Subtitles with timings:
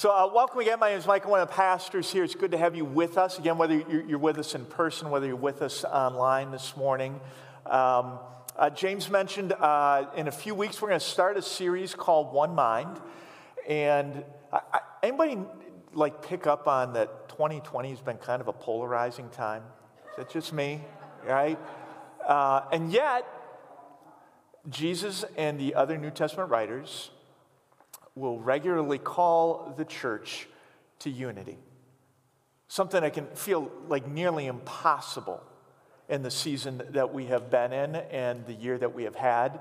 [0.00, 0.78] So, uh, welcome again.
[0.78, 2.24] My name is Michael, one of the pastors here.
[2.24, 3.38] It's good to have you with us.
[3.38, 7.20] Again, whether you're, with us in person, whether you're with us online this morning.
[7.66, 8.18] Um,
[8.56, 12.32] uh, James mentioned uh, in a few weeks we're going to start a series called
[12.32, 12.98] One Mind.
[13.68, 15.36] And I, I, anybody
[15.92, 19.64] like pick up on that 2020 has been kind of a polarizing time?
[20.12, 20.80] Is that just me?
[21.26, 21.58] Right?
[22.26, 23.26] Uh, and yet,
[24.70, 27.10] Jesus and the other New Testament writers
[28.20, 30.46] will regularly call the church
[31.00, 31.58] to unity.
[32.68, 35.42] Something that can feel like nearly impossible
[36.08, 39.60] in the season that we have been in and the year that we have had.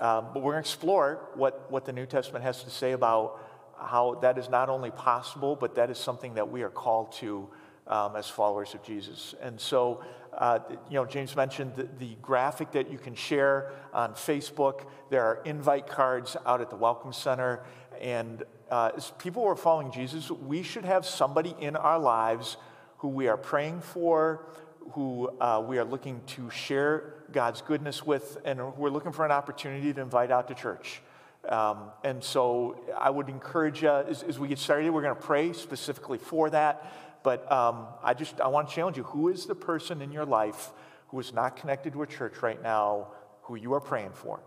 [0.00, 3.44] Um, but we're going to explore what, what the New Testament has to say about
[3.76, 7.48] how that is not only possible, but that is something that we are called to
[7.88, 9.34] um, as followers of Jesus.
[9.40, 10.04] And so,
[10.36, 14.82] uh, you know, James mentioned the, the, graphic that you can share on Facebook.
[15.10, 17.64] There are invite cards out at the Welcome Center.
[18.00, 22.56] And uh, as people who are following Jesus, we should have somebody in our lives
[22.98, 24.46] who we are praying for,
[24.92, 29.32] who uh, we are looking to share God's goodness with, and we're looking for an
[29.32, 31.00] opportunity to invite out to church.
[31.48, 35.20] Um, and so I would encourage you, as, as we get started, we're going to
[35.20, 36.92] pray specifically for that.
[37.22, 40.24] But um, I just I want to challenge you who is the person in your
[40.24, 40.70] life
[41.08, 43.08] who is not connected to a church right now
[43.42, 44.40] who you are praying for?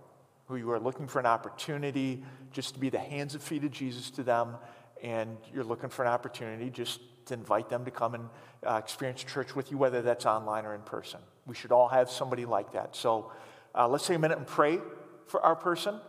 [0.52, 2.22] Who you are looking for an opportunity
[2.52, 4.56] just to be the hands and feet of Jesus to them,
[5.02, 8.30] and you're looking for an opportunity just to invite them to come and
[8.68, 11.22] uh, experience church with you, whether that's online or in person.
[11.48, 12.98] We should all have somebody like that.
[12.98, 13.32] So
[13.74, 14.80] uh, let's take a minute and pray
[15.28, 16.02] for our person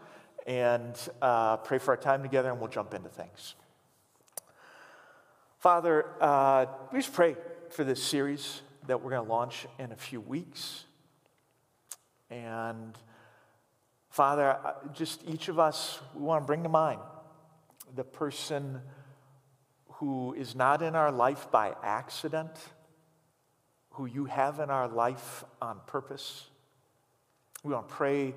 [0.44, 3.54] and uh, pray for our time together, and we'll jump into things.
[5.60, 7.36] Father, uh, we just pray
[7.70, 10.84] for this series that we're going to launch in a few weeks.
[12.28, 12.98] And
[14.12, 14.58] Father,
[14.92, 17.00] just each of us, we want to bring to mind
[17.96, 18.82] the person
[19.94, 22.50] who is not in our life by accident,
[23.92, 26.44] who you have in our life on purpose.
[27.62, 28.34] We want to pray,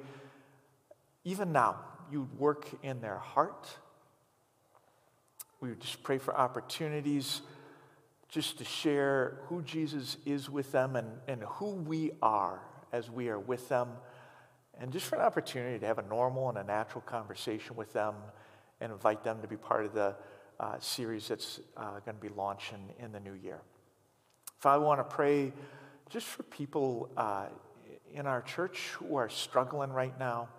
[1.26, 3.68] even now, you'd work in their heart.
[5.60, 7.42] We would just pray for opportunities
[8.30, 12.62] just to share who Jesus is with them and, and who we are
[12.94, 13.90] as we are with them
[14.80, 18.16] and just for an opportunity to have a normal and a natural conversation with them
[18.82, 20.16] and invite them to be part of the
[20.60, 23.60] uh, series that's uh, going to be launching in the new year.
[24.58, 25.54] If I want to pray
[26.10, 27.48] just for people uh,
[28.14, 30.50] in our church who are struggling right now,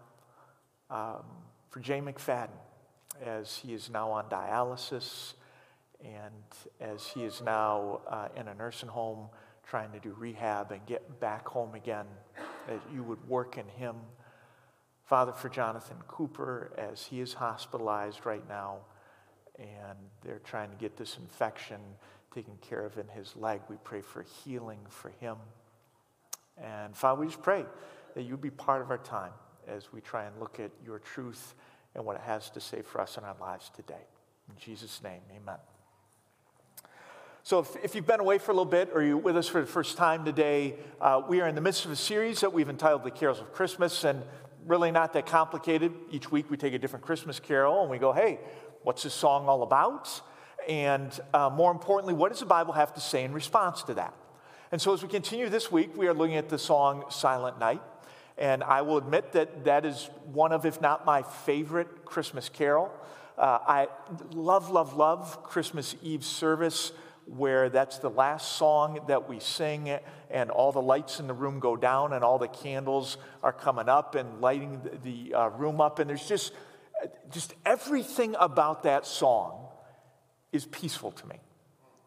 [0.91, 1.25] um,
[1.71, 2.49] for Jay McFadden,
[3.25, 5.34] as he is now on dialysis
[6.05, 6.34] and
[6.81, 9.28] as he is now uh, in a nursing home
[9.66, 12.06] trying to do rehab and get back home again
[12.66, 13.97] that you would work in him.
[15.04, 18.78] Father, for Jonathan Cooper, as he is hospitalized right now,
[19.59, 21.81] and they're trying to get this infection
[22.34, 25.37] taken care of in his leg, we pray for healing for him.
[26.62, 27.65] And Father, we just pray
[28.15, 29.32] that you be part of our time
[29.69, 31.55] as we try and look at your truth
[31.94, 33.94] and what it has to say for us in our lives today.
[34.49, 35.75] In Jesus' name, amen.
[37.47, 39.61] So, if, if, you've been away for a little bit or you're with us for
[39.61, 42.69] the first time today, uh, we are in the midst of a series that we've
[42.69, 44.25] entitled The Carols of Christmas, and
[44.67, 45.93] really not that complicated.
[46.11, 48.41] Each week we take a different Christmas carol and we go, hey,
[48.83, 50.21] what's this song all about?
[50.69, 54.12] And uh, more importantly, what does the Bible have to say in response to that?
[54.73, 57.81] And so, as we continue this week, we are looking at the song Silent Night.
[58.39, 62.91] And I will admit that that is one of, if not my favorite Christmas carol.
[63.39, 63.89] Uh, I
[64.33, 66.91] love, love, love Christmas Eve service
[67.26, 69.98] where that's the last song that we sing,
[70.31, 73.88] and all the lights in the room go down, and all the candles are coming
[73.88, 75.98] up and lighting the, uh, room up.
[75.98, 76.53] And there's just,
[77.31, 79.69] just everything about that song
[80.53, 81.37] is peaceful to me.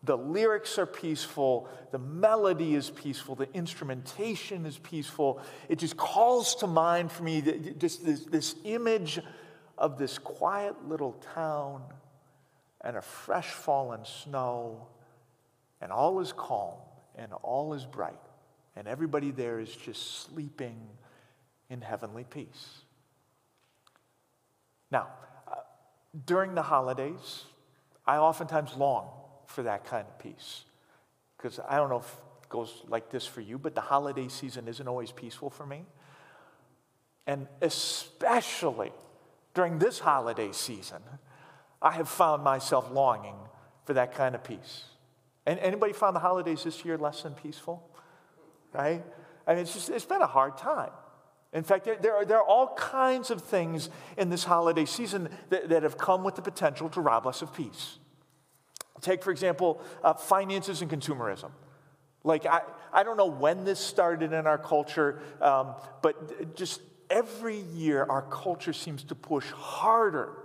[0.03, 5.41] The lyrics are peaceful, the melody is peaceful, the instrumentation is peaceful.
[5.67, 7.41] It just calls to mind for me
[7.77, 9.19] just this, this image
[9.77, 11.83] of this quiet little town
[12.81, 14.87] and a fresh fallen snow
[15.81, 16.75] and all is calm
[17.15, 18.19] and all is bright,
[18.75, 20.77] and everybody there is just sleeping
[21.69, 22.79] in heavenly peace.
[24.91, 25.07] Now,
[25.47, 25.55] uh,
[26.25, 27.43] during the holidays,
[28.05, 29.09] I oftentimes long
[29.45, 30.63] for that kind of peace.
[31.37, 34.67] Because I don't know if it goes like this for you, but the holiday season
[34.67, 35.85] isn't always peaceful for me.
[37.27, 38.91] And especially
[39.53, 41.01] during this holiday season,
[41.81, 43.35] I have found myself longing
[43.85, 44.83] for that kind of peace.
[45.49, 47.83] And anybody found the holidays this year less than peaceful?
[48.71, 49.03] Right?
[49.47, 50.91] I mean, it's just, it's been a hard time.
[51.53, 55.27] In fact, there, there, are, there are all kinds of things in this holiday season
[55.49, 57.97] that, that have come with the potential to rob us of peace.
[59.01, 61.49] Take, for example, uh, finances and consumerism.
[62.23, 62.61] Like, I,
[62.93, 65.73] I don't know when this started in our culture, um,
[66.03, 66.79] but just
[67.09, 70.37] every year our culture seems to push harder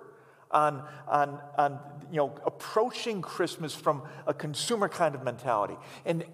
[0.50, 1.78] on, on, on
[2.14, 5.76] you know, approaching Christmas from a consumer kind of mentality.
[6.06, 6.24] And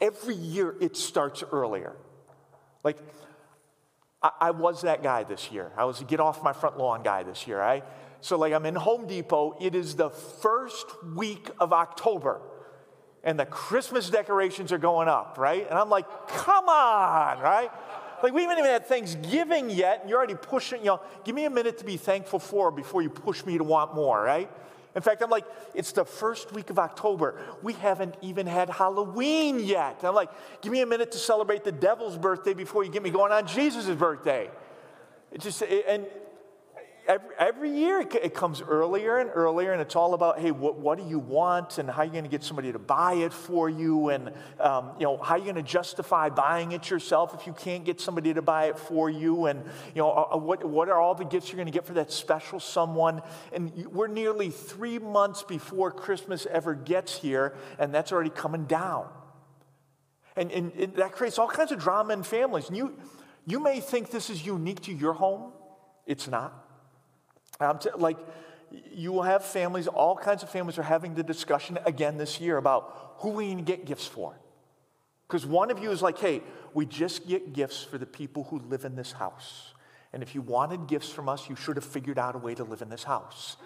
[0.00, 1.94] every year it starts earlier.
[2.82, 2.98] Like,
[4.20, 5.70] I, I was that guy this year.
[5.76, 7.62] I was a get off my front lawn guy this year.
[7.62, 7.84] I,
[8.20, 9.56] so, like, I'm in Home Depot.
[9.60, 12.40] It is the first week of October,
[13.22, 15.64] and the Christmas decorations are going up, right?
[15.70, 17.70] And I'm like, come on, right?
[18.24, 21.44] Like, we haven't even had Thanksgiving yet, and you're already pushing, you know, give me
[21.44, 24.50] a minute to be thankful for before you push me to want more, right?
[24.98, 25.44] In fact, I'm like,
[25.76, 27.40] it's the first week of October.
[27.62, 30.00] We haven't even had Halloween yet.
[30.02, 30.28] I'm like,
[30.60, 33.46] give me a minute to celebrate the devil's birthday before you get me going on
[33.46, 34.50] Jesus' birthday.
[35.30, 36.04] It just, and
[37.08, 40.78] every, every year it, it, comes earlier and earlier, and it's all about, hey, what,
[40.78, 43.32] what do you want, and how are you going to get somebody to buy it
[43.32, 47.34] for you, and um, you know, how are you going to justify buying it yourself
[47.34, 49.64] if you can't get somebody to buy it for you, and
[49.94, 51.94] you know, uh, uh what, what are all the gifts you're going to get for
[51.94, 53.22] that special someone?
[53.52, 59.08] And we're nearly three months before Christmas ever gets here, and that's already coming down.
[60.36, 62.68] And, and, and that creates all kinds of drama in families.
[62.68, 62.96] And you,
[63.44, 65.52] you may think this is unique to your home.
[66.06, 66.67] It's not.
[67.60, 68.18] To, like,
[68.92, 72.56] you will have families, all kinds of families are having the discussion again this year
[72.56, 74.34] about who we to get gifts for.
[75.26, 78.60] Because one of you is like, hey, we just get gifts for the people who
[78.60, 79.74] live in this house.
[80.12, 82.64] And if you wanted gifts from us, you should have figured out a way to
[82.64, 83.56] live in this house.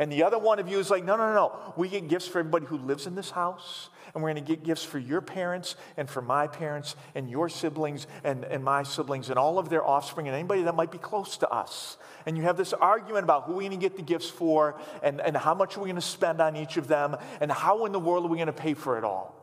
[0.00, 1.34] And the other one of you is like, no, no, no.
[1.34, 1.74] No.
[1.76, 3.90] We get gifts for everybody who lives in this house.
[4.14, 7.50] And we're going to get gifts for your parents and for my parents and your
[7.50, 10.96] siblings and, and my siblings and all of their offspring and anybody that might be
[10.96, 11.98] close to us.
[12.24, 15.20] And you have this argument about who we're going to get the gifts for and,
[15.20, 17.92] and how much are we going to spend on each of them and how in
[17.92, 19.36] the world are we going to pay for it all.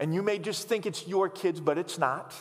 [0.00, 2.34] And you may just think it's your kids, but it's not.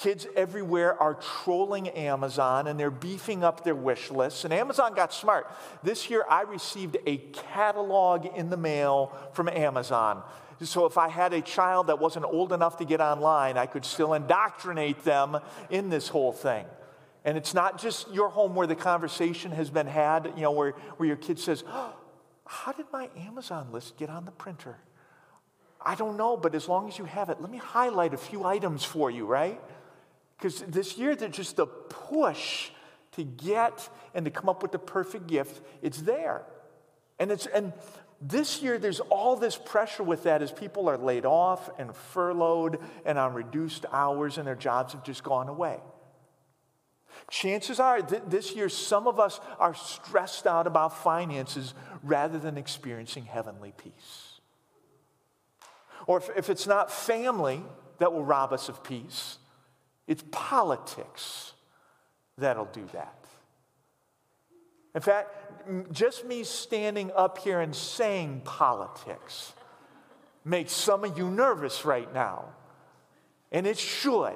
[0.00, 4.44] Kids everywhere are trolling Amazon and they're beefing up their wish lists.
[4.44, 5.46] And Amazon got smart.
[5.82, 10.22] This year, I received a catalog in the mail from Amazon.
[10.62, 13.84] So if I had a child that wasn't old enough to get online, I could
[13.84, 15.36] still indoctrinate them
[15.68, 16.64] in this whole thing.
[17.26, 20.70] And it's not just your home where the conversation has been had, you know, where,
[20.96, 21.94] where your kid says, oh,
[22.46, 24.78] How did my Amazon list get on the printer?
[25.84, 28.44] I don't know, but as long as you have it, let me highlight a few
[28.44, 29.60] items for you, right?
[30.40, 32.70] Because this year, there's just the push
[33.12, 35.60] to get and to come up with the perfect gift.
[35.82, 36.46] It's there.
[37.18, 37.74] And, it's, and
[38.22, 42.78] this year, there's all this pressure with that as people are laid off and furloughed
[43.04, 45.78] and on reduced hours, and their jobs have just gone away.
[47.30, 52.56] Chances are th- this year, some of us are stressed out about finances rather than
[52.56, 54.40] experiencing heavenly peace.
[56.06, 57.62] Or if, if it's not family
[57.98, 59.36] that will rob us of peace,
[60.10, 61.52] it's politics
[62.36, 63.14] that'll do that.
[64.92, 69.52] In fact, just me standing up here and saying politics
[70.44, 72.46] makes some of you nervous right now.
[73.52, 74.34] And it should.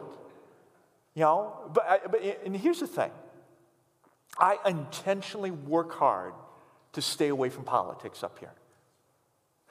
[1.16, 3.10] You know, but, but and here's the thing
[4.38, 6.34] I intentionally work hard
[6.92, 8.52] to stay away from politics up here.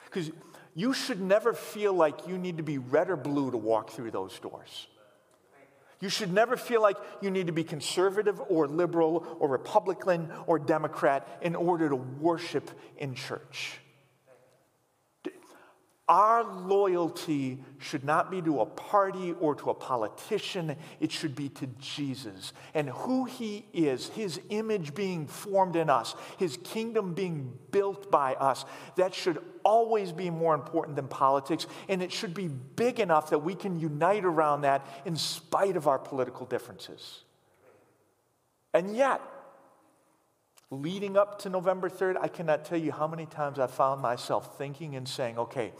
[0.04, 0.32] Because
[0.76, 4.12] you should never feel like you need to be red or blue to walk through
[4.12, 4.88] those doors.
[6.04, 10.60] You should never feel like you need to be conservative or liberal or Republican or
[10.60, 13.80] Democrat in order to worship in church.
[16.10, 20.76] Our loyalty should not be to a party or to a politician.
[21.00, 26.14] It should be to Jesus and who he is, his image being formed in us,
[26.38, 28.66] his kingdom being built by us.
[28.98, 33.40] That should always be more important than politics, and it should be big enough that
[33.40, 37.24] we can unite around that in spite of our political differences.
[38.74, 39.22] And yet,
[40.70, 44.58] leading up to November 3rd, I cannot tell you how many times I found myself
[44.58, 45.74] thinking and saying, okay,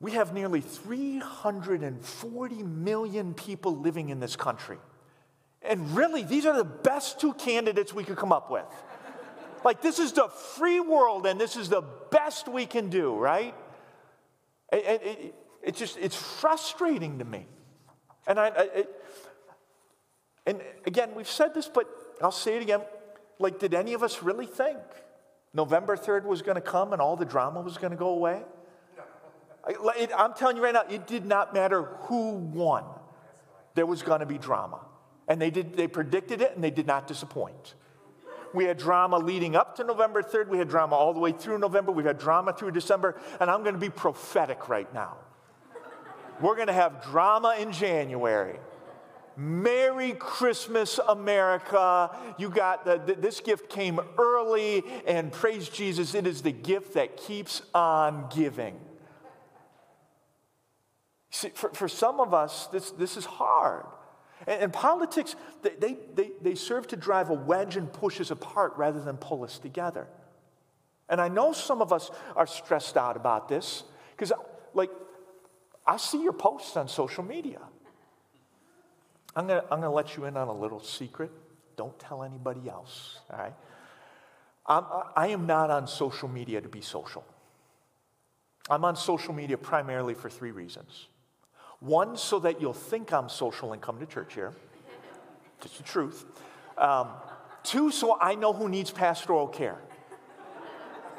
[0.00, 4.78] we have nearly 340 million people living in this country.
[5.62, 8.64] And really, these are the best two candidates we could come up with.
[9.64, 13.54] like, this is the free world, and this is the best we can do, right?
[14.72, 17.46] It, it, it, it just, it's frustrating to me.
[18.26, 18.84] And I, I
[20.46, 21.88] and again, we've said this, but
[22.20, 22.80] I'll say it again.
[23.42, 24.78] Like, did any of us really think
[25.52, 28.42] November 3rd was going to come and all the drama was going to go away?
[30.16, 32.84] I'm telling you right now, it did not matter who won.
[33.74, 34.80] There was going to be drama.
[35.28, 37.74] And they, did, they predicted it and they did not disappoint.
[38.54, 40.48] We had drama leading up to November 3rd.
[40.48, 41.90] We had drama all the way through November.
[41.90, 43.18] We've had drama through December.
[43.40, 45.16] And I'm going to be prophetic right now.
[46.40, 48.58] We're going to have drama in January.
[49.36, 52.10] Merry Christmas, America.
[52.38, 57.16] You got the, this gift came early, and praise Jesus, it is the gift that
[57.16, 58.78] keeps on giving.
[61.30, 63.86] See, for, for some of us, this, this is hard.
[64.46, 68.74] And, and politics, they, they, they serve to drive a wedge and push us apart
[68.76, 70.06] rather than pull us together.
[71.08, 73.84] And I know some of us are stressed out about this
[74.14, 74.32] because,
[74.74, 74.90] like,
[75.86, 77.60] I see your posts on social media.
[79.34, 81.30] I'm going to I'm gonna let you in on a little secret.
[81.76, 83.54] Don't tell anybody else, all right?
[84.66, 84.84] I'm,
[85.16, 87.24] I am not on social media to be social.
[88.70, 91.08] I'm on social media primarily for three reasons.
[91.80, 94.52] One, so that you'll think I'm social and come to church here.
[95.60, 96.24] Just the truth.
[96.78, 97.08] Um,
[97.64, 99.78] two, so I know who needs pastoral care.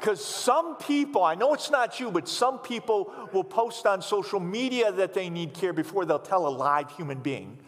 [0.00, 4.40] Because some people, I know it's not you, but some people will post on social
[4.40, 7.58] media that they need care before they'll tell a live human being.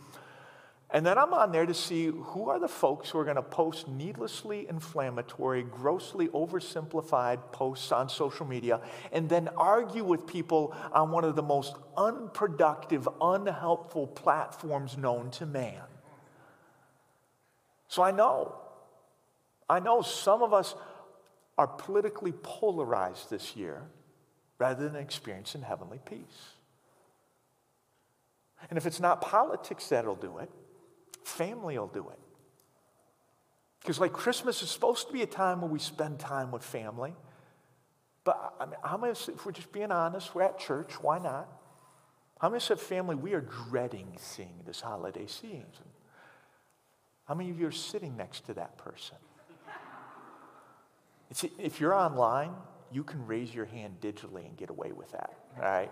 [0.90, 3.42] And then I'm on there to see who are the folks who are going to
[3.42, 11.10] post needlessly inflammatory, grossly oversimplified posts on social media and then argue with people on
[11.10, 15.82] one of the most unproductive, unhelpful platforms known to man.
[17.88, 18.54] So I know,
[19.68, 20.76] I know some of us
[21.58, 23.82] are politically polarized this year
[24.58, 26.52] rather than experiencing heavenly peace.
[28.70, 30.50] And if it's not politics that'll do it,
[31.26, 32.18] family will do it.
[33.80, 37.14] Because, like, Christmas is supposed to be a time where we spend time with family.
[38.24, 41.48] But I mean, how many, if we're just being honest, we're at church, why not?
[42.40, 45.64] How many said, family, we are dreading seeing this holiday season?
[47.26, 49.16] How many of you are sitting next to that person?
[51.30, 52.52] It's, if you're online,
[52.92, 55.90] you can raise your hand digitally and get away with that, right?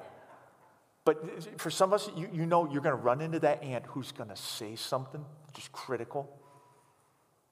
[1.05, 3.85] But for some of us, you, you know you're going to run into that aunt
[3.87, 6.29] who's going to say something just critical.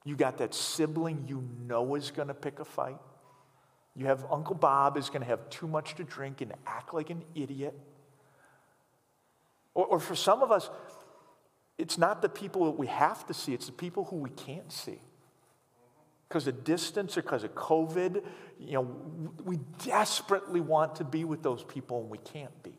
[0.03, 2.97] You got that sibling you know is going to pick a fight.
[3.95, 7.11] You have Uncle Bob is going to have too much to drink and act like
[7.11, 7.77] an idiot.
[9.75, 10.69] Or, or for some of us,
[11.77, 14.71] it's not the people that we have to see, it's the people who we can't
[14.71, 14.99] see.
[16.27, 18.23] Because of distance or because of COVID,
[18.59, 18.81] you know,
[19.43, 22.73] we desperately want to be with those people and we can't be.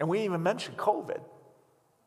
[0.00, 1.20] And we even mentioned COVID.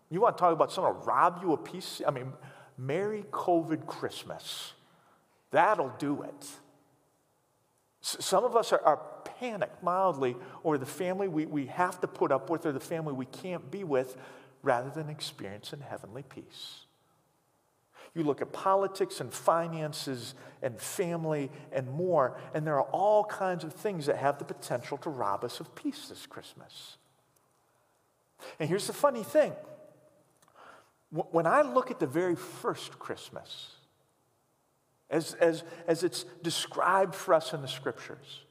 [0.09, 2.01] You want to talk about someone to rob you a piece?
[2.05, 2.33] I mean,
[2.77, 4.73] Merry COVID Christmas.
[5.51, 6.47] That'll do it.
[8.01, 8.99] Some of us are, are
[9.39, 13.13] panicked mildly, or the family we, we have to put up with, or the family
[13.13, 14.17] we can't be with,
[14.61, 16.79] rather than experiencing heavenly peace.
[18.13, 23.63] You look at politics and finances and family and more, and there are all kinds
[23.63, 26.97] of things that have the potential to rob us of peace this Christmas.
[28.59, 29.53] And here's the funny thing
[31.09, 33.75] when I look at the very first Christmas,
[35.11, 38.41] as, as, as it's described for us in the scriptures,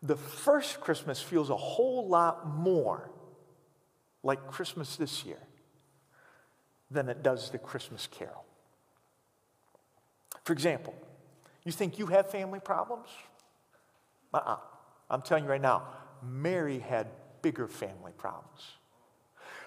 [0.00, 3.10] the first Christmas feels a whole lot more
[4.22, 5.40] like Christmas this year
[6.88, 8.44] than it does the Christmas carol.
[10.44, 10.94] For example,
[11.64, 13.08] you think you have family problems?
[14.32, 14.52] Uh uh-uh.
[14.52, 14.56] uh.
[15.10, 15.82] i am telling you right now,
[16.22, 17.08] Mary had
[17.48, 18.62] bigger family problems.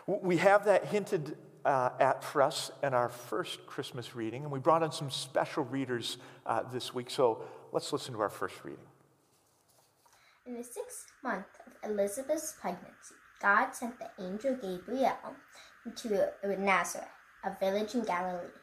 [0.06, 1.36] We have that hinted
[1.66, 5.64] uh, at for us in our first Christmas reading, and we brought in some special
[5.64, 7.10] readers uh, this week.
[7.10, 8.86] So let's listen to our first reading.
[10.46, 15.36] In the sixth month of Elizabeth's pregnancy, God sent the angel Gabriel
[15.96, 17.08] to Nazareth,
[17.44, 18.60] a village in Galilee,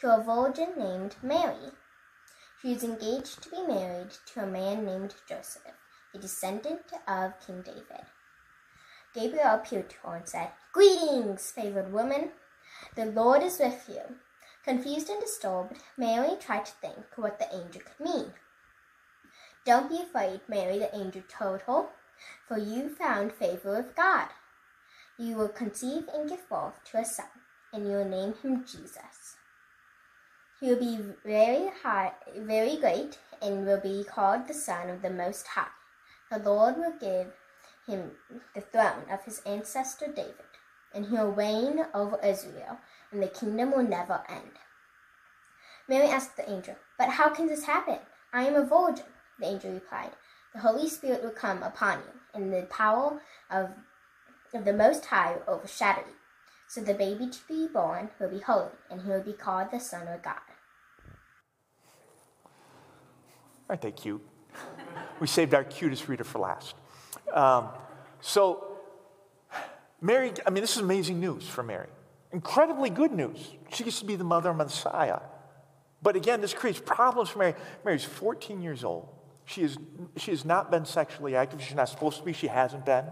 [0.00, 1.70] to a virgin named Mary.
[2.60, 5.78] She was engaged to be married to a man named Joseph,
[6.14, 8.06] a descendant of King David.
[9.16, 12.32] Gabriel appeared to her and said, Greetings, favored woman.
[12.96, 14.16] The Lord is with you.
[14.62, 18.32] Confused and disturbed, Mary tried to think what the angel could mean.
[19.64, 21.86] Don't be afraid, Mary, the angel told her,
[22.46, 24.28] for you found favor with God.
[25.18, 27.26] You will conceive and give birth to a son,
[27.72, 29.36] and you will name him Jesus.
[30.60, 35.10] He will be very high, very great, and will be called the Son of the
[35.10, 35.68] Most High.
[36.30, 37.32] The Lord will give
[37.86, 38.12] him
[38.54, 40.34] the throne of his ancestor David,
[40.94, 42.78] and he will reign over Israel,
[43.10, 44.52] and the kingdom will never end.
[45.88, 47.98] Mary asked the angel, But how can this happen?
[48.32, 49.06] I am a virgin.
[49.38, 50.12] The angel replied,
[50.52, 53.70] The Holy Spirit will come upon you, and the power of,
[54.52, 56.14] of the Most High will overshadow you.
[56.68, 59.78] So the baby to be born will be holy, and he will be called the
[59.78, 60.40] Son of God.
[63.68, 64.26] Aren't they cute?
[65.20, 66.74] we saved our cutest reader for last.
[67.36, 67.68] Um,
[68.20, 68.78] so,
[70.00, 71.88] Mary, I mean, this is amazing news for Mary.
[72.32, 73.52] Incredibly good news.
[73.72, 75.20] She gets to be the mother of Messiah.
[76.02, 77.54] But again, this creates problems for Mary.
[77.84, 79.08] Mary's 14 years old.
[79.44, 79.76] She, is,
[80.16, 81.62] she has not been sexually active.
[81.62, 82.32] She's not supposed to be.
[82.32, 83.04] She hasn't been.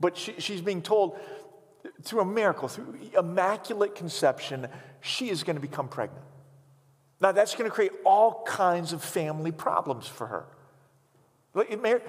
[0.00, 1.18] But she, she's being told
[2.02, 4.68] through a miracle, through immaculate conception,
[5.00, 6.24] she is going to become pregnant.
[7.20, 10.46] Now, that's going to create all kinds of family problems for her.
[11.80, 12.00] Mary,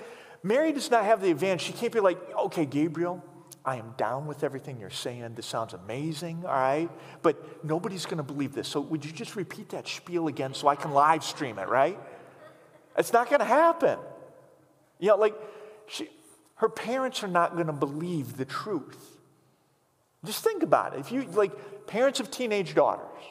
[0.43, 1.61] Mary does not have the advantage.
[1.61, 3.23] She can't be like, okay, Gabriel,
[3.65, 5.33] I am down with everything you're saying.
[5.35, 6.89] This sounds amazing, all right?
[7.21, 8.67] But nobody's going to believe this.
[8.67, 11.99] So would you just repeat that spiel again so I can live stream it, right?
[12.97, 13.99] It's not going to happen.
[14.99, 15.35] You know, like,
[15.87, 16.09] she,
[16.55, 19.17] her parents are not going to believe the truth.
[20.25, 20.99] Just think about it.
[20.99, 23.23] If you, like, parents of teenage daughters,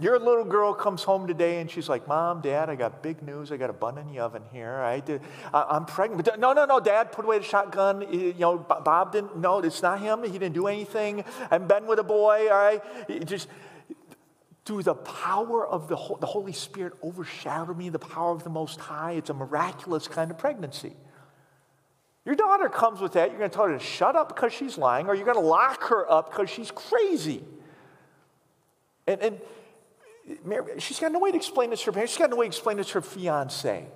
[0.00, 3.50] your little girl comes home today and she's like, Mom, Dad, I got big news.
[3.50, 4.74] I got a bun in the oven here.
[4.74, 6.24] I did, I'm pregnant.
[6.24, 8.02] But no, no, no, Dad, put away the shotgun.
[8.12, 10.22] You know, Bob didn't, no, it's not him.
[10.22, 11.24] He didn't do anything.
[11.50, 13.26] I've been with a boy, all right?
[13.26, 13.48] Just
[14.64, 18.78] through the power of the, the Holy Spirit overshadowed me, the power of the Most
[18.78, 19.12] High.
[19.12, 20.92] It's a miraculous kind of pregnancy.
[22.24, 23.30] Your daughter comes with that.
[23.30, 25.40] You're going to tell her to shut up because she's lying, or you're going to
[25.40, 27.42] lock her up because she's crazy.
[29.06, 29.40] And, and
[30.44, 32.12] Mary, she's got no way to explain this to her parents.
[32.12, 33.86] She's got no way to explain this to her fiance.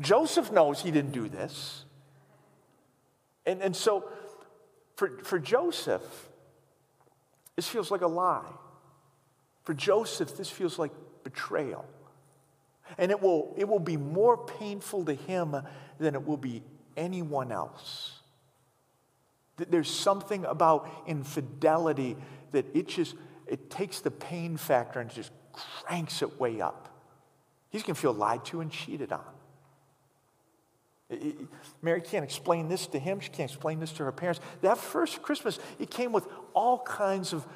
[0.00, 1.84] Joseph knows he didn't do this.
[3.46, 4.08] And, and so
[4.96, 6.02] for, for Joseph,
[7.56, 8.50] this feels like a lie.
[9.64, 10.92] For Joseph, this feels like
[11.24, 11.84] betrayal.
[12.96, 15.56] And it will, it will be more painful to him
[15.98, 16.62] than it will be
[16.96, 18.20] anyone else.
[19.56, 22.16] There's something about infidelity
[22.52, 23.14] that it just
[23.48, 26.88] it takes the pain factor and just cranks it way up.
[27.70, 29.24] He's going to feel lied to and cheated on.
[31.80, 33.20] Mary can't explain this to him.
[33.20, 34.40] She can't explain this to her parents.
[34.60, 37.46] That first Christmas, it came with all kinds of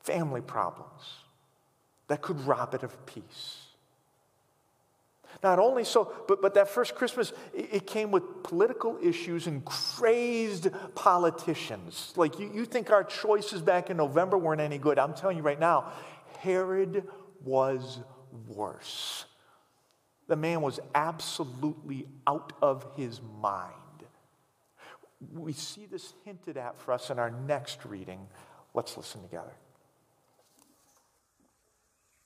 [0.00, 1.02] family problems
[2.08, 3.58] that could rob it of peace.
[5.42, 9.64] Not only so, but, but that first Christmas, it, it came with political issues and
[9.64, 12.12] crazed politicians.
[12.16, 14.98] Like you, you think our choices back in November weren't any good.
[14.98, 15.92] I'm telling you right now,
[16.40, 17.08] Herod
[17.44, 17.98] was
[18.48, 19.24] worse.
[20.28, 23.74] The man was absolutely out of his mind.
[25.34, 28.26] We see this hinted at for us in our next reading.
[28.74, 29.52] Let's listen together.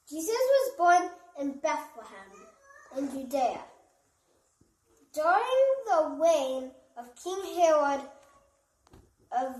[0.08, 2.45] Jesus was born in Bethlehem
[2.96, 3.60] in Judea.
[5.12, 8.00] During the reign of King Herod,
[9.32, 9.56] of,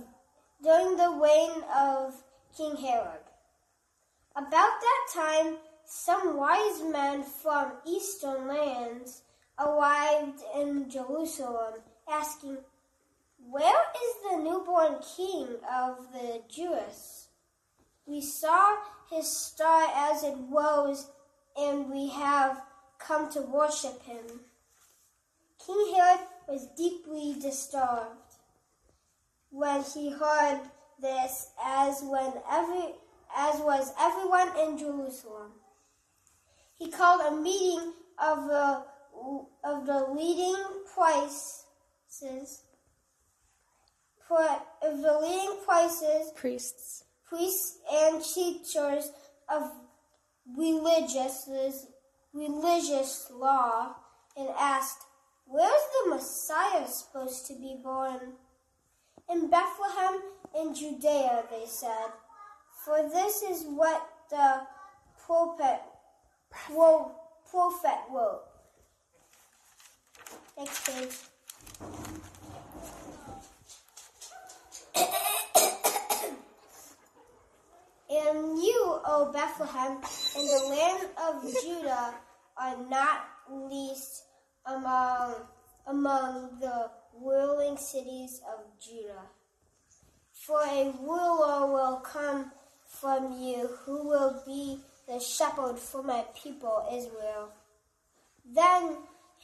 [0.62, 2.14] during the reign of
[2.56, 3.20] King Herod.
[4.34, 9.22] About that time, some wise men from eastern lands
[9.58, 11.74] arrived in Jerusalem,
[12.10, 12.58] asking,
[13.48, 17.28] Where is the newborn king of the Jews?
[18.04, 18.76] We saw
[19.10, 21.08] his star as it rose,
[21.56, 22.62] and we have
[22.98, 24.24] come to worship him.
[25.64, 28.34] King Herod was deeply disturbed
[29.50, 30.60] when he heard
[31.00, 32.94] this, as when every
[33.36, 35.52] as was everyone in Jerusalem.
[36.78, 38.82] He called a meeting of the
[39.64, 40.56] of the leading
[40.94, 41.64] prices
[44.82, 49.10] of the leading prices priests priests and teachers
[49.48, 49.70] of
[50.56, 51.48] religious
[52.36, 53.96] religious law
[54.36, 55.04] and asked,
[55.46, 58.34] Where's the Messiah supposed to be born?
[59.30, 60.20] In Bethlehem
[60.58, 62.12] in Judea, they said,
[62.86, 64.60] for this is what the
[65.26, 65.80] prophet,
[67.50, 68.42] prophet wrote.
[70.56, 71.16] Next page.
[78.08, 79.98] And you, O Bethlehem,
[80.36, 82.14] in the land of Judah,
[82.56, 84.24] are not least
[84.64, 85.34] among,
[85.86, 86.90] among the
[87.20, 89.26] ruling cities of Judah.
[90.32, 92.52] For a ruler will come
[92.86, 97.50] from you who will be the shepherd for my people Israel.
[98.44, 98.98] Then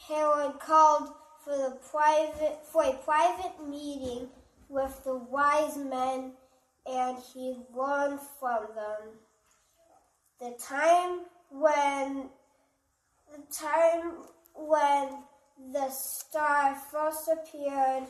[0.07, 1.09] Herod called
[1.43, 4.29] for, the private, for a private meeting
[4.69, 6.33] with the wise men,
[6.85, 9.19] and he learned from them
[10.39, 12.29] the time when
[13.31, 14.13] the time
[14.55, 15.23] when
[15.71, 18.03] the star first appeared,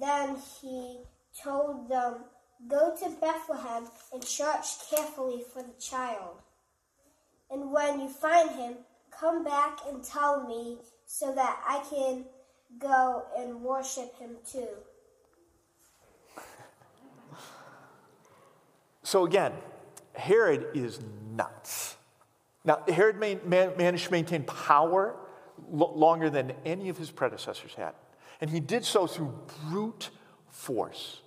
[0.00, 1.00] then he
[1.42, 2.24] told them,
[2.66, 6.38] Go to Bethlehem and search carefully for the child.
[7.50, 8.74] And when you find him,
[9.10, 12.24] come back and tell me so that I can
[12.78, 14.68] go and worship him too.
[19.08, 19.52] So again,
[20.12, 21.00] Herod is
[21.34, 21.96] nuts.
[22.62, 25.16] Now, Herod managed to maintain power
[25.70, 27.92] longer than any of his predecessors had.
[28.42, 29.32] And he did so through
[29.70, 30.10] brute
[30.50, 31.22] force.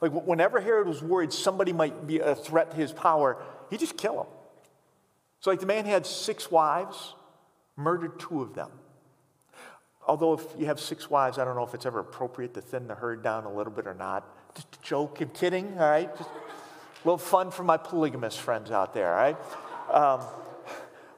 [0.00, 3.40] Like whenever Herod was worried somebody might be a threat to his power,
[3.70, 4.26] he just kill them.
[5.38, 7.14] So, like the man had six wives,
[7.76, 8.72] murdered two of them.
[10.04, 12.88] Although, if you have six wives, I don't know if it's ever appropriate to thin
[12.88, 14.26] the herd down a little bit or not.
[14.56, 16.16] Just a joke, I'm kidding, all right?
[16.16, 16.30] Just
[17.04, 19.36] little fun for my polygamous friends out there, right?
[19.90, 20.20] Um,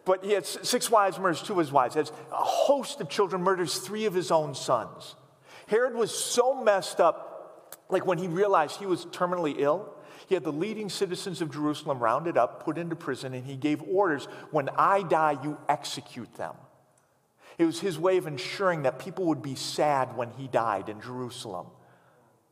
[0.04, 1.94] but he had six wives, murders two of his wives.
[1.94, 5.14] Has a host of children, murders three of his own sons.
[5.68, 9.94] Herod was so messed up, like when he realized he was terminally ill,
[10.28, 13.82] he had the leading citizens of Jerusalem rounded up, put into prison, and he gave
[13.82, 16.54] orders when I die, you execute them.
[17.58, 21.00] It was his way of ensuring that people would be sad when he died in
[21.00, 21.66] Jerusalem.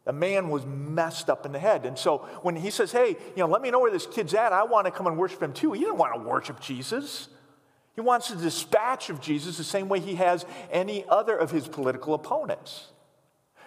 [0.04, 1.84] The man was messed up in the head.
[1.84, 4.52] And so when he says, Hey, you know, let me know where this kid's at,
[4.52, 7.28] I want to come and worship him too, he didn't want to worship Jesus.
[7.94, 11.68] He wants to dispatch of Jesus the same way he has any other of his
[11.68, 12.88] political opponents.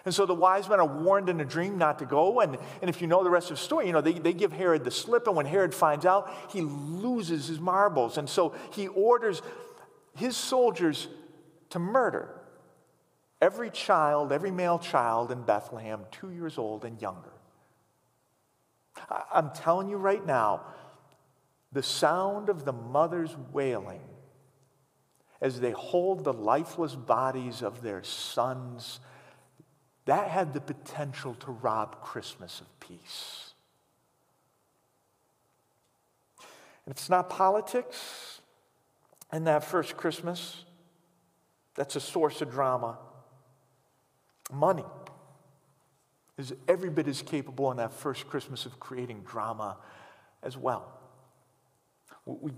[0.04, 2.40] And so the wise men are warned in a dream not to go.
[2.40, 4.52] And, and if you know the rest of the story, you know, they, they give
[4.52, 5.26] Herod the slip.
[5.26, 8.18] And when Herod finds out, he loses his marbles.
[8.18, 9.40] And so he orders
[10.16, 11.08] his soldiers
[11.70, 12.28] to murder
[13.44, 17.34] every child, every male child in Bethlehem, two years old and younger.
[19.30, 20.62] I'm telling you right now,
[21.70, 24.00] the sound of the mother's wailing
[25.42, 28.98] as they hold the lifeless bodies of their sons,
[30.06, 33.52] that had the potential to rob Christmas of peace.
[36.38, 38.40] And if it's not politics
[39.30, 40.64] and that first Christmas,
[41.74, 42.96] that's a source of drama.
[44.54, 44.84] Money
[46.38, 49.76] is every bit as capable on that first Christmas of creating drama
[50.42, 50.92] as well.
[52.26, 52.52] We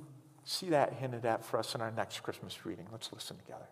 [0.45, 2.87] see that hinted at for us in our next Christmas reading.
[2.93, 3.67] Let's listen together.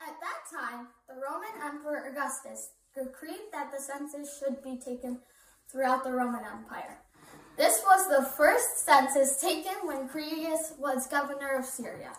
[0.00, 5.20] At that time, the Roman Emperor Augustus decreed that the census should be taken
[5.70, 6.98] throughout the Roman Empire.
[7.56, 12.12] This was the first census taken when Quirinius was governor of Syria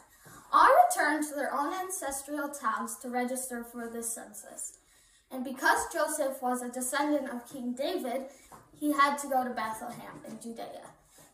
[0.52, 4.78] all returned to their own ancestral towns to register for the census.
[5.32, 8.24] And because Joseph was a descendant of King David,
[8.80, 10.88] he had to go to Bethlehem in Judea,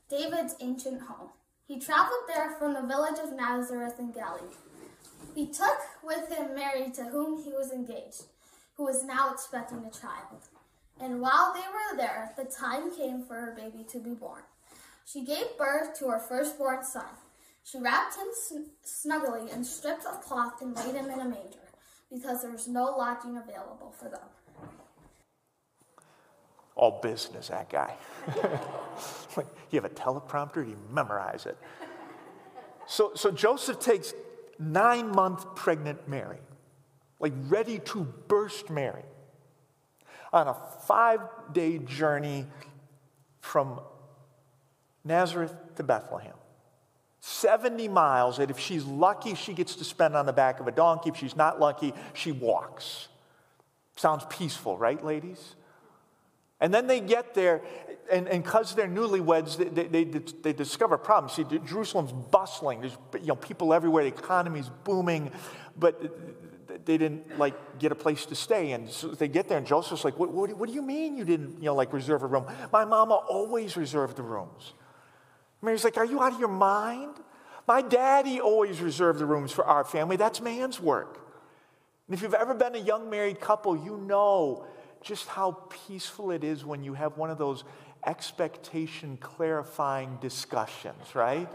[0.10, 1.30] David's ancient home.
[1.68, 4.56] He traveled there from the village of Nazareth in Galilee.
[5.36, 8.24] He took with him Mary, to whom he was engaged,
[8.76, 10.42] who was now expecting a child.
[11.00, 14.44] And while they were there, the time came for her baby to be born.
[15.06, 17.06] She gave birth to her firstborn son
[17.64, 18.28] she wrapped him
[18.84, 21.60] snugly in strips of cloth and laid him in a manger,
[22.12, 24.20] because there was no lodging available for them.
[26.76, 27.96] All business, that guy.
[29.72, 31.58] you have a teleprompter, you memorize it.
[32.86, 34.14] So, so Joseph takes
[34.60, 36.40] nine month pregnant Mary,
[37.20, 39.04] like ready to burst Mary,
[40.34, 41.22] on a five
[41.54, 42.48] day journey
[43.40, 43.80] from
[45.06, 46.34] Nazareth to Bethlehem.
[47.26, 50.74] 70 miles that if she's lucky, she gets to spend on the back of a
[50.74, 51.10] donkey.
[51.10, 53.08] If she's not lucky, she walks.
[53.96, 55.56] Sounds peaceful, right, ladies?
[56.60, 57.62] And then they get there,
[58.12, 61.32] and because they're newlyweds, they, they, they, they discover problems.
[61.32, 62.82] See, Jerusalem's bustling.
[62.82, 64.04] There's you know, people everywhere.
[64.04, 65.32] The economy's booming,
[65.80, 68.74] but they didn't like get a place to stay.
[68.74, 71.24] And so they get there, and Joseph's like, what, what, what do you mean you
[71.24, 72.48] didn't you know, like reserve a room?
[72.74, 74.74] My mama always reserved the rooms.
[75.64, 77.16] Mary's like, Are you out of your mind?
[77.68, 80.18] My daddy always reserved the rooms for our family.
[80.18, 81.20] That's man's work.
[82.08, 84.68] And if you've ever been a young married couple, you know
[85.02, 85.52] just how
[85.88, 87.64] peaceful it is when you have one of those
[88.06, 91.50] expectation clarifying discussions, right?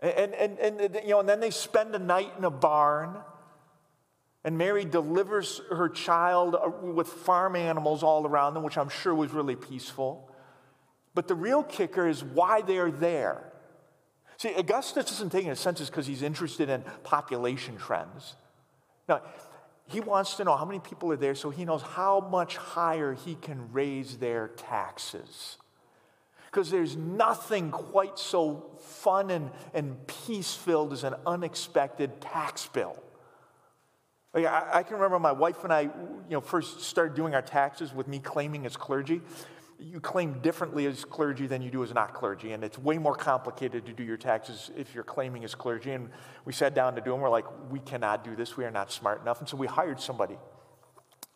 [0.00, 3.16] And, and, and, you know, and then they spend a night in a barn,
[4.44, 9.14] and Mary delivers her child uh, with farm animals all around them, which I'm sure
[9.14, 10.27] was really peaceful.
[11.18, 13.42] But the real kicker is why they're there.
[14.36, 18.36] See, Augustus isn't taking a census because he's interested in population trends.
[19.08, 19.22] Now,
[19.86, 23.14] he wants to know how many people are there so he knows how much higher
[23.14, 25.56] he can raise their taxes.
[26.46, 32.96] Because there's nothing quite so fun and, and peace filled as an unexpected tax bill.
[34.34, 35.90] Like I, I can remember my wife and I, you
[36.30, 39.20] know, first started doing our taxes with me claiming as clergy.
[39.80, 43.14] You claim differently as clergy than you do as not clergy, and it's way more
[43.14, 45.92] complicated to do your taxes if you're claiming as clergy.
[45.92, 46.10] And
[46.44, 47.20] we sat down to do them.
[47.20, 48.56] We're like, we cannot do this.
[48.56, 49.38] We are not smart enough.
[49.38, 50.36] And so we hired somebody,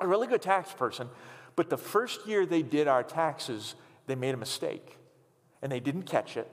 [0.01, 1.09] a really good tax person.
[1.55, 3.77] But the first year they did our taxes,
[4.07, 4.99] they made a mistake,
[5.61, 6.51] and they didn't catch it.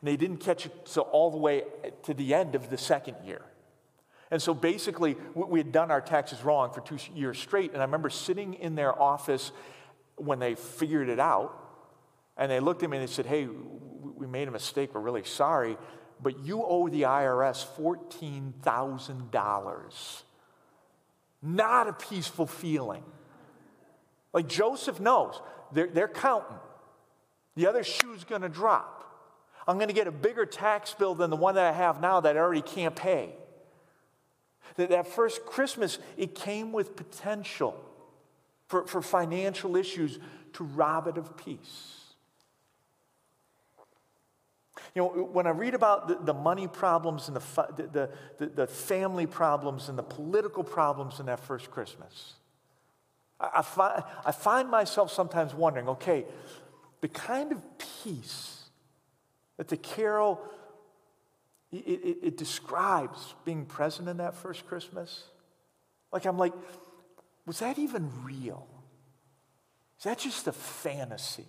[0.00, 1.64] And they didn't catch it so all the way
[2.04, 3.42] to the end of the second year.
[4.30, 7.72] And so basically, we had done our taxes wrong for two years straight.
[7.72, 9.52] And I remember sitting in their office
[10.16, 11.60] when they figured it out,
[12.36, 14.94] and they looked at me and they said, Hey, we made a mistake.
[14.94, 15.76] We're really sorry,
[16.22, 20.22] but you owe the IRS $14,000.
[21.42, 23.02] Not a peaceful feeling.
[24.32, 25.38] Like Joseph knows,
[25.72, 26.56] they're, they're counting.
[27.54, 29.02] The other shoe's gonna drop.
[29.68, 32.36] I'm gonna get a bigger tax bill than the one that I have now that
[32.36, 33.34] I already can't pay.
[34.76, 37.80] That, that first Christmas, it came with potential
[38.74, 40.18] for, for financial issues
[40.54, 42.00] to rob it of peace.
[44.96, 47.42] You know, when I read about the, the money problems and the,
[47.76, 52.34] the, the, the, family problems and the political problems in that first Christmas,
[53.38, 56.24] I, I, find, I find myself sometimes wondering okay,
[57.00, 57.62] the kind of
[58.02, 58.64] peace
[59.56, 60.40] that the carol
[61.70, 65.24] it, it, it, describes being present in that first Christmas.
[66.12, 66.52] Like, I'm like,
[67.46, 68.66] was that even real?
[69.98, 71.46] Is that just a fantasy?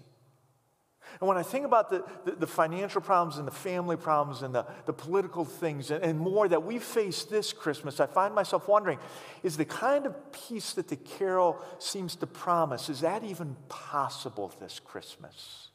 [1.19, 4.53] And when I think about the, the, the, financial problems and the family problems and
[4.53, 8.67] the, the political things and, and more that we face this Christmas, I find myself
[8.67, 8.99] wondering
[9.43, 14.51] is the kind of peace that the carol seems to promise, is that even possible
[14.59, 15.69] this Christmas?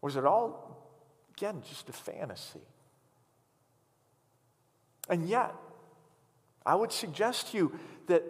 [0.00, 0.92] Or is it all,
[1.36, 2.60] again, just a fantasy?
[5.08, 5.54] And yet,
[6.66, 8.24] I would suggest to you that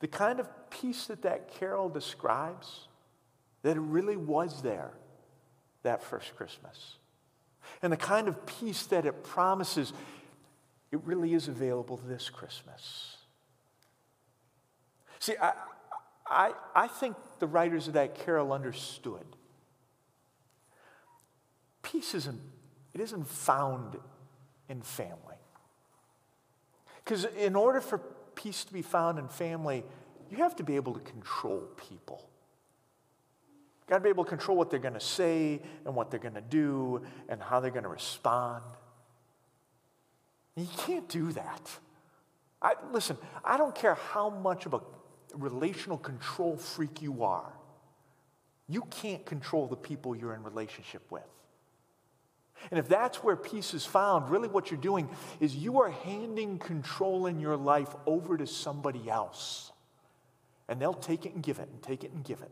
[0.00, 2.88] the kind of peace that that carol describes,
[3.62, 4.90] that it really was there
[5.84, 6.96] that first Christmas.
[7.80, 9.92] And the kind of peace that it promises,
[10.90, 13.16] it really is available this Christmas.
[15.20, 15.52] See, I,
[16.26, 19.24] I, I think the writers of that carol understood.
[21.82, 22.40] Peace isn't,
[22.92, 23.96] it isn't found
[24.68, 25.36] in family.
[27.04, 27.98] Because in order for
[28.34, 29.84] peace to be found in family,
[30.30, 32.28] you have to be able to control people.
[33.80, 36.20] You've got to be able to control what they're going to say and what they're
[36.20, 38.62] going to do and how they're going to respond.
[40.56, 41.70] You can't do that.
[42.60, 44.80] I, listen, I don't care how much of a
[45.34, 47.52] relational control freak you are,
[48.68, 51.22] you can't control the people you're in relationship with.
[52.70, 55.08] And if that's where peace is found, really what you're doing
[55.40, 59.72] is you are handing control in your life over to somebody else.
[60.68, 62.50] And they'll take it and give it and take it and give it.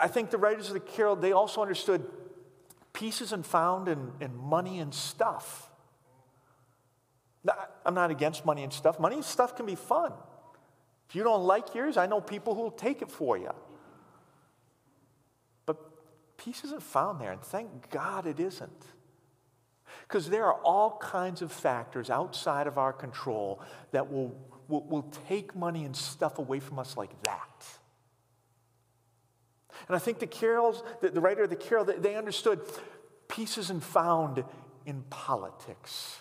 [0.00, 2.08] I think the writers of the carol, they also understood
[2.92, 5.70] peace isn't found in, in money and stuff.
[7.86, 8.98] I'm not against money and stuff.
[8.98, 10.12] Money and stuff can be fun.
[11.08, 13.50] If you don't like yours, I know people who will take it for you.
[16.38, 18.86] Peace isn't found there, and thank God it isn't.
[20.02, 24.34] Because there are all kinds of factors outside of our control that will,
[24.68, 27.66] will, will take money and stuff away from us like that.
[29.86, 32.60] And I think the carols, the, the writer of the carol, they, they understood
[33.28, 34.44] peace isn't found
[34.86, 36.20] in politics.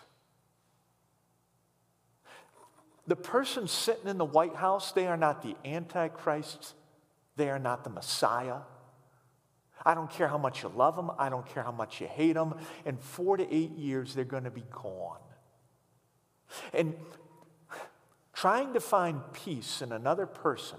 [3.06, 6.74] The person sitting in the White House, they are not the Antichrist,
[7.38, 8.58] they are not the Messiah.
[9.88, 12.34] I don't care how much you love them, I don't care how much you hate
[12.34, 12.56] them.
[12.84, 15.22] In four to eight years, they're going to be gone.
[16.74, 16.94] And
[18.34, 20.78] trying to find peace in another person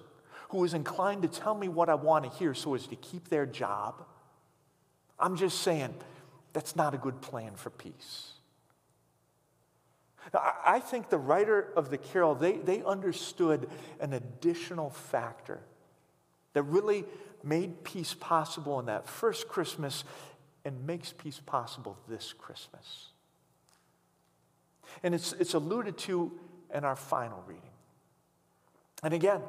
[0.50, 3.30] who is inclined to tell me what I want to hear so as to keep
[3.30, 4.04] their job,
[5.18, 5.94] I'm just saying
[6.52, 8.32] that's not a good plan for peace.
[10.34, 15.60] I think the writer of the carol, they, they understood an additional factor
[16.52, 17.06] that really
[17.44, 20.04] made peace possible in that first Christmas
[20.64, 23.08] and makes peace possible this Christmas.
[25.02, 26.32] And it's, it's alluded to
[26.74, 27.62] in our final reading.
[29.02, 29.40] And again,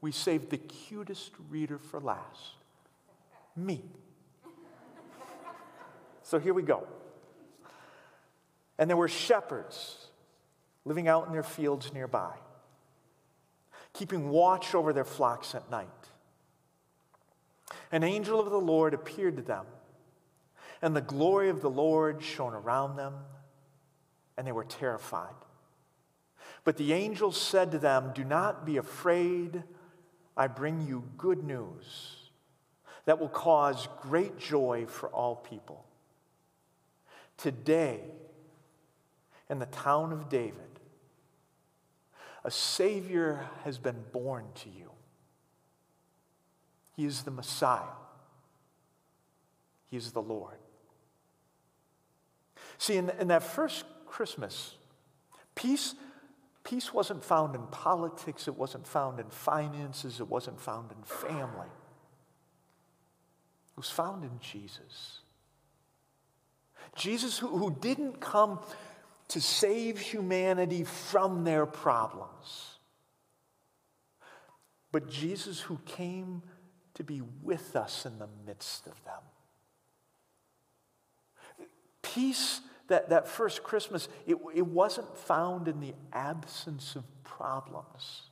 [0.00, 2.56] we saved the cutest reader for last
[3.56, 3.82] me.
[6.22, 6.86] so here we go.
[8.78, 10.08] And there were shepherds
[10.84, 12.34] living out in their fields nearby,
[13.92, 15.88] keeping watch over their flocks at night.
[17.94, 19.66] An angel of the Lord appeared to them,
[20.82, 23.14] and the glory of the Lord shone around them,
[24.36, 25.36] and they were terrified.
[26.64, 29.62] But the angel said to them, Do not be afraid.
[30.36, 32.16] I bring you good news
[33.04, 35.86] that will cause great joy for all people.
[37.36, 38.00] Today,
[39.48, 40.80] in the town of David,
[42.42, 44.93] a Savior has been born to you.
[46.96, 47.80] He is the Messiah,
[49.90, 50.58] He is the Lord.
[52.78, 54.74] See, in, in that first Christmas,
[55.54, 55.94] peace,
[56.64, 61.68] peace wasn't found in politics, it wasn't found in finances, it wasn't found in family.
[63.72, 65.20] It was found in Jesus.
[66.94, 68.60] Jesus, who, who didn't come
[69.28, 72.78] to save humanity from their problems,
[74.92, 76.42] but Jesus, who came
[76.94, 79.22] to be with us in the midst of them.
[82.02, 88.22] Peace that, that first Christmas, it, it wasn't found in the absence of problems.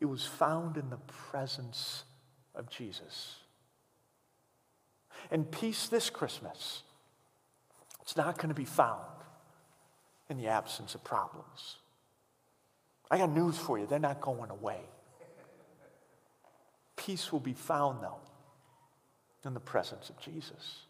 [0.00, 0.98] It was found in the
[1.30, 2.04] presence
[2.54, 3.36] of Jesus.
[5.30, 6.82] And peace this Christmas,
[8.00, 9.04] it's not going to be found
[10.30, 11.76] in the absence of problems.
[13.10, 14.80] I got news for you, they're not going away.
[17.06, 18.20] Peace will be found, though,
[19.46, 20.82] in the presence of Jesus.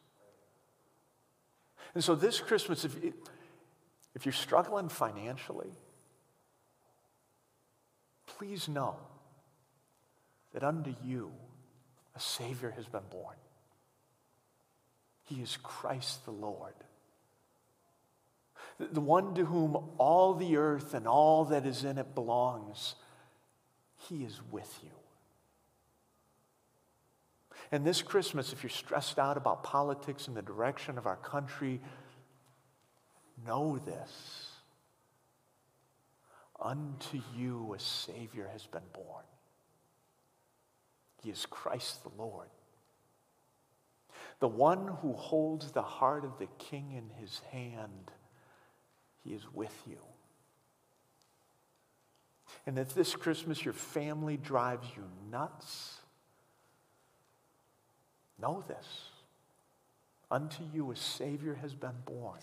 [1.94, 2.96] And so this Christmas, if,
[4.16, 5.70] if you're struggling financially,
[8.27, 8.96] please know
[10.53, 11.31] that unto you
[12.16, 13.37] a Savior has been born.
[15.27, 16.75] He is Christ the Lord.
[18.81, 22.96] The one to whom all the earth and all that is in it belongs.
[24.09, 24.90] He is with you.
[27.73, 31.81] And this Christmas, if you're stressed out about politics and the direction of our country,
[33.46, 34.46] know this.
[36.61, 39.25] Unto you a Savior has been born.
[41.23, 42.49] He is Christ the Lord.
[44.40, 48.11] The one who holds the heart of the king in his hand,
[49.23, 49.99] he is with you.
[52.66, 56.00] And if this Christmas your family drives you nuts,
[58.40, 58.87] Know this
[60.31, 62.40] unto you a Savior has been born.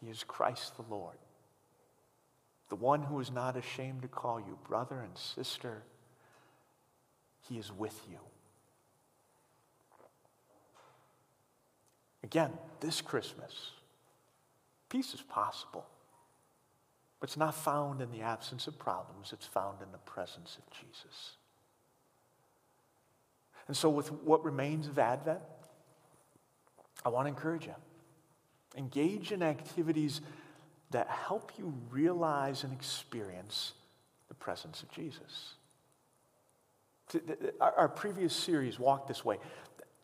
[0.00, 1.16] He is Christ the Lord,
[2.68, 5.82] the one who is not ashamed to call you brother and sister.
[7.48, 8.18] He is with you.
[12.22, 12.50] Again,
[12.80, 13.72] this Christmas,
[14.88, 15.86] peace is possible,
[17.20, 20.64] but it's not found in the absence of problems, it's found in the presence of
[20.72, 21.32] Jesus.
[23.66, 25.40] And so, with what remains of Advent,
[27.04, 27.74] I want to encourage you.
[28.76, 30.20] Engage in activities
[30.90, 33.72] that help you realize and experience
[34.28, 35.54] the presence of Jesus.
[37.60, 39.38] Our previous series, Walk This Way,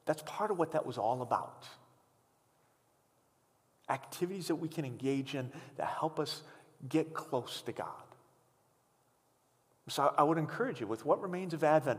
[0.04, 1.66] that's part of what that was all about.
[3.88, 6.42] Activities that we can engage in that help us
[6.88, 7.86] get close to God.
[9.88, 11.98] So I would encourage you, with what remains of Advent,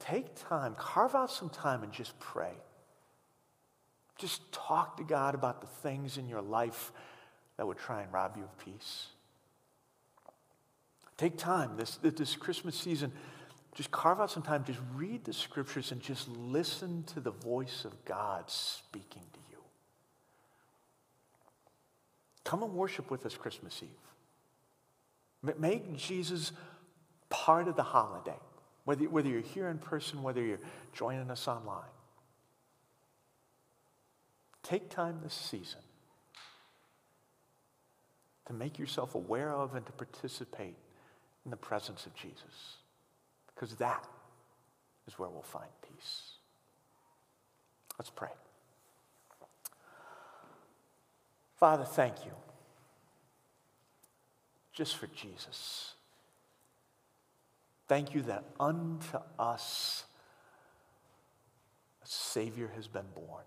[0.00, 2.52] take time, carve out some time and just pray.
[4.18, 6.92] Just talk to God about the things in your life
[7.56, 9.06] that would try and rob you of peace.
[11.16, 13.12] Take time this, this Christmas season,
[13.74, 17.84] just carve out some time, just read the scriptures and just listen to the voice
[17.84, 19.58] of God speaking to you.
[22.44, 25.56] Come and worship with us Christmas Eve.
[25.58, 26.52] Make Jesus
[27.28, 28.38] part of the holiday.
[28.84, 30.58] Whether, whether you're here in person, whether you're
[30.92, 31.84] joining us online.
[34.62, 35.80] Take time this season
[38.46, 40.76] to make yourself aware of and to participate
[41.44, 42.76] in the presence of Jesus.
[43.54, 44.06] Because that
[45.06, 46.32] is where we'll find peace.
[47.98, 48.30] Let's pray.
[51.58, 52.32] Father, thank you
[54.72, 55.92] just for Jesus.
[57.90, 60.04] Thank you that unto us
[62.04, 63.42] a Savior has been born.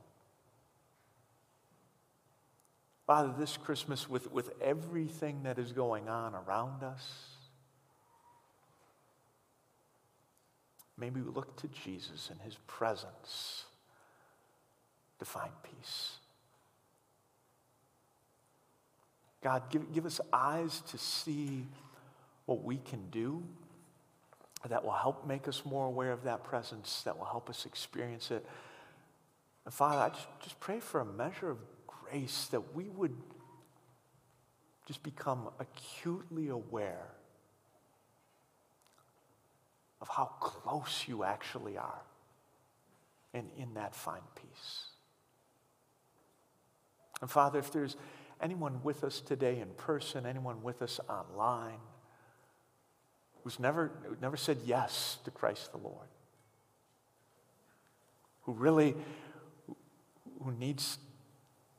[3.08, 7.08] Father, this Christmas, with, with everything that is going on around us,
[10.98, 13.64] maybe we look to Jesus and his presence
[15.20, 16.18] to find peace.
[19.42, 21.66] God, give, give us eyes to see
[22.46, 23.42] what we can do
[24.70, 28.32] that will help make us more aware of that presence, that will help us experience
[28.32, 28.46] it.
[29.66, 33.16] And Father, I just, just pray for a measure of grace that we would
[34.88, 37.08] just become acutely aware
[40.02, 42.02] of how close you actually are
[43.34, 44.86] and in that find peace.
[47.22, 47.96] And Father, if there's
[48.42, 51.80] anyone with us today in person, anyone with us online,
[53.44, 53.92] who's never,
[54.22, 56.08] never said yes to Christ the Lord,
[58.44, 58.96] who really
[60.44, 60.98] who needs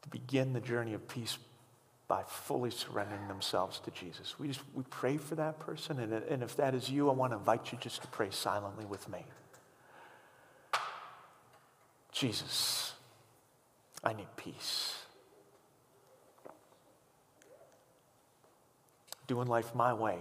[0.02, 1.38] to begin the journey of peace
[2.06, 4.38] by fully surrendering themselves to Jesus.
[4.38, 7.32] We just we pray for that person, and, and if that is you, I want
[7.32, 9.24] to invite you just to pray silently with me.
[12.12, 12.92] Jesus,
[14.02, 14.98] I need peace.
[19.26, 20.18] Doing life my way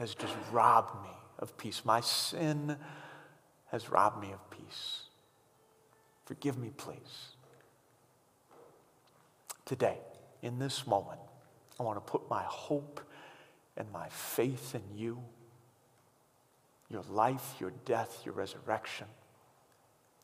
[0.00, 1.82] has just robbed me of peace.
[1.84, 2.74] My sin
[3.70, 5.02] has robbed me of peace.
[6.24, 7.34] Forgive me, please.
[9.66, 9.98] Today,
[10.40, 11.20] in this moment,
[11.78, 13.02] I want to put my hope
[13.76, 15.22] and my faith in you,
[16.88, 19.06] your life, your death, your resurrection.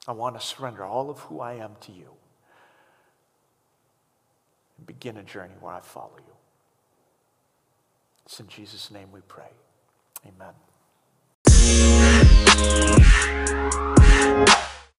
[0.08, 2.12] I want to surrender all of who I am to you
[4.78, 6.34] and begin a journey where I follow you.
[8.24, 9.50] It's in Jesus' name we pray.
[10.26, 10.54] Amen.